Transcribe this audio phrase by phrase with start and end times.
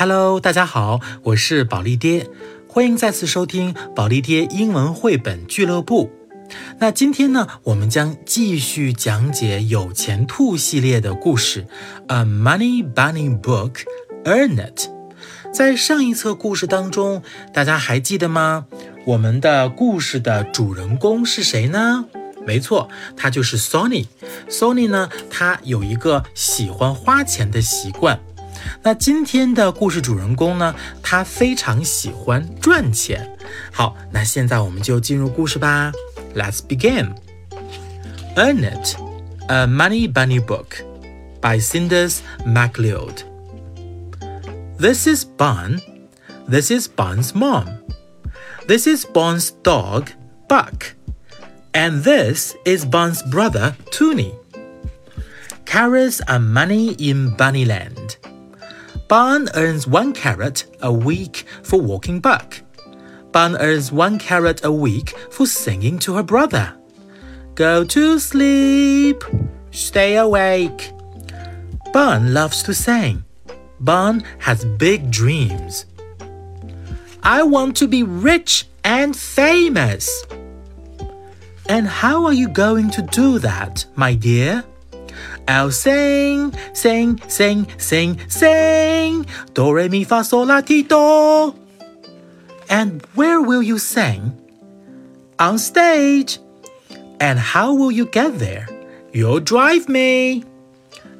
[0.00, 2.26] Hello，大家好，我是保利爹，
[2.66, 6.10] 欢迎再次收听保利爹英文绘本俱乐部。
[6.78, 11.64] 那今天呢，我们将继续讲解有钱兔系列的故事，
[12.06, 13.72] 《A Money Bunny Book》
[14.24, 14.88] ，Earn It。
[15.52, 17.22] 在上一册故事当中，
[17.52, 18.64] 大家还记得吗？
[19.04, 22.06] 我们的故事的主人公是谁呢？
[22.46, 22.88] 没错，
[23.18, 24.06] 他就是 Sony。
[24.48, 28.18] Sony 呢，他有一个喜欢花钱的习惯。
[28.82, 33.36] 那今天的故事主人公呢，他非常喜欢赚钱。
[33.72, 35.92] 好，那现在我们就进入故事吧。
[36.34, 37.14] Let's begin.
[38.36, 38.96] Earn It,
[39.48, 40.82] a Money Bunny Book
[41.40, 43.24] by Cinders McLeod.
[44.78, 45.80] This is Bun.
[46.48, 47.66] This is Bun's mom.
[48.66, 50.10] This is Bun's dog,
[50.48, 50.94] Buck.
[51.72, 54.34] And this is Bun's brother, Toonie.
[55.64, 58.16] Carries a money in Bunnyland.
[59.10, 62.60] Bun earns one carrot a week for walking Buck.
[63.32, 66.76] Bun earns one carrot a week for singing to her brother.
[67.56, 69.24] Go to sleep.
[69.72, 70.92] Stay awake.
[71.92, 73.24] Bun loves to sing.
[73.80, 75.86] Bun has big dreams.
[77.24, 80.24] I want to be rich and famous.
[81.68, 84.62] And how are you going to do that, my dear?
[85.48, 89.26] I'll sing, sing, sing, sing, sing.
[89.54, 91.54] Do, re, mi, fa, sol, la, ti, do.
[92.68, 94.36] And where will you sing?
[95.38, 96.38] On stage.
[97.18, 98.68] And how will you get there?
[99.12, 100.44] You'll drive me.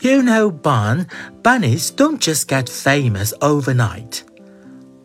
[0.00, 1.06] You know, Bun,
[1.42, 4.24] bunnies don't just get famous overnight.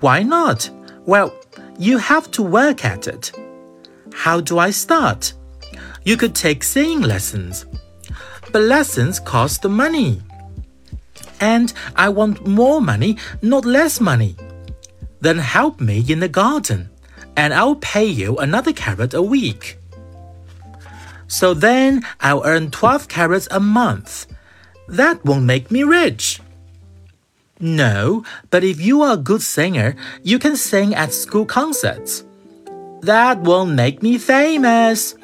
[0.00, 0.70] Why not?
[1.06, 1.34] Well,
[1.78, 3.32] you have to work at it.
[4.12, 5.32] How do I start?
[6.04, 7.66] You could take singing lessons.
[8.54, 10.22] But lessons cost money.
[11.40, 14.36] And I want more money, not less money.
[15.20, 16.88] Then help me in the garden,
[17.36, 19.78] and I'll pay you another carrot a week.
[21.26, 24.28] So then I'll earn 12 carrots a month.
[24.86, 26.40] That won't make me rich.
[27.58, 32.22] No, but if you are a good singer, you can sing at school concerts.
[33.02, 35.16] That won't make me famous.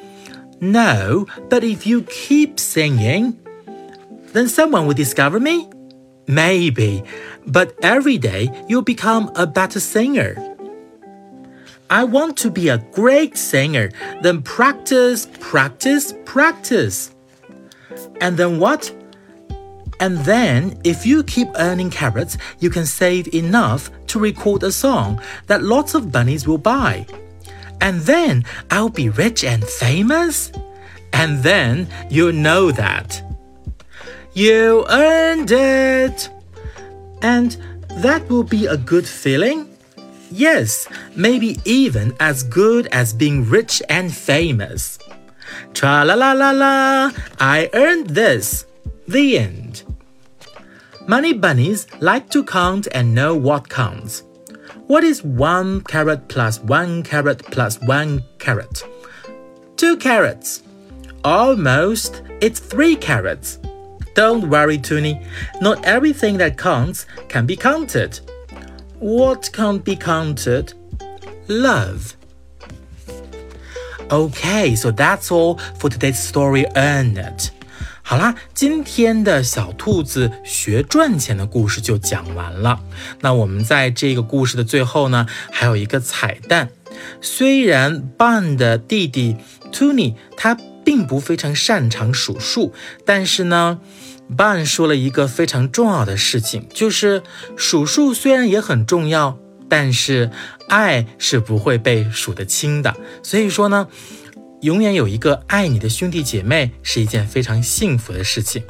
[0.61, 3.39] No, but if you keep singing,
[4.31, 5.67] then someone will discover me?
[6.27, 7.03] Maybe,
[7.47, 10.35] but every day you'll become a better singer.
[11.89, 13.89] I want to be a great singer,
[14.21, 17.13] then practice, practice, practice.
[18.21, 18.95] And then what?
[19.99, 25.19] And then, if you keep earning carrots, you can save enough to record a song
[25.47, 27.05] that lots of bunnies will buy.
[27.81, 30.51] And then I'll be rich and famous?
[31.11, 33.21] And then you'll know that.
[34.33, 36.29] You earned it!
[37.21, 37.57] And
[37.97, 39.67] that will be a good feeling?
[40.31, 44.97] Yes, maybe even as good as being rich and famous.
[45.73, 48.65] Tra la la la la, I earned this.
[49.07, 49.83] The end.
[51.07, 54.23] Money bunnies like to count and know what counts.
[54.87, 58.83] What is one carrot plus one carrot plus one carrot?
[59.77, 60.63] Two carrots.
[61.23, 62.23] Almost.
[62.41, 63.59] It's three carrots.
[64.15, 65.25] Don't worry, Toonie.
[65.61, 68.19] Not everything that counts can be counted.
[68.99, 70.73] What can't be counted?
[71.47, 72.15] Love.
[74.11, 76.65] Okay, so that's all for today's story.
[76.75, 77.51] Earn it.
[78.03, 82.81] 好啦，今天的小兔子学赚钱的故事就讲完了。
[83.21, 86.69] 那我们在这个故事的最后呢，还有一个彩蛋。
[87.21, 89.37] 虽然 Bun 的弟弟
[89.71, 92.73] Toonie 他并不非常擅长数数，
[93.05, 93.79] 但是呢
[94.35, 97.23] ，Bun 说了一个非常重要的事情，就是
[97.55, 99.37] 数数虽然也很重要，
[99.69, 100.31] 但是
[100.67, 102.97] 爱是不会被数得清的。
[103.23, 103.87] 所以说呢。
[104.61, 108.63] 永远有一个爱你的兄弟姐妹是一件非常幸福的事情。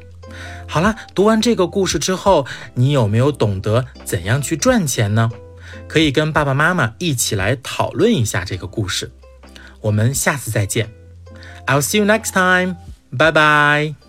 [0.67, 5.29] 好了，读完这个故事之后，你有没有懂得怎样去赚钱呢？
[5.87, 9.11] 可以跟爸爸妈妈一起来讨论一下这个故事。
[9.81, 10.89] 我们下次再见。
[11.65, 12.75] I'll see you next time.
[13.11, 14.00] Bye bye.